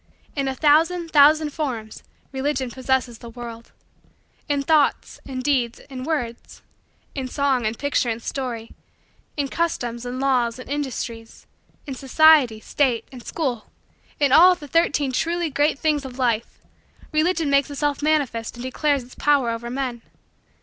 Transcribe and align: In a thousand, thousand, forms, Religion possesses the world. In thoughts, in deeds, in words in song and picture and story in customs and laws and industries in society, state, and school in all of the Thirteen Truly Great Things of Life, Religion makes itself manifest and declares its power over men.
In 0.35 0.47
a 0.47 0.55
thousand, 0.55 1.11
thousand, 1.11 1.51
forms, 1.51 2.01
Religion 2.31 2.71
possesses 2.71 3.19
the 3.19 3.29
world. 3.29 3.71
In 4.49 4.63
thoughts, 4.63 5.19
in 5.27 5.41
deeds, 5.41 5.77
in 5.91 6.03
words 6.05 6.63
in 7.13 7.27
song 7.27 7.67
and 7.67 7.77
picture 7.77 8.09
and 8.09 8.19
story 8.19 8.71
in 9.37 9.47
customs 9.47 10.03
and 10.03 10.19
laws 10.19 10.57
and 10.57 10.67
industries 10.67 11.45
in 11.85 11.93
society, 11.93 12.59
state, 12.59 13.07
and 13.11 13.23
school 13.23 13.67
in 14.19 14.31
all 14.31 14.51
of 14.53 14.59
the 14.59 14.67
Thirteen 14.67 15.11
Truly 15.11 15.51
Great 15.51 15.77
Things 15.77 16.03
of 16.03 16.17
Life, 16.17 16.57
Religion 17.11 17.51
makes 17.51 17.69
itself 17.69 18.01
manifest 18.01 18.55
and 18.55 18.63
declares 18.63 19.03
its 19.03 19.13
power 19.13 19.51
over 19.51 19.69
men. 19.69 20.01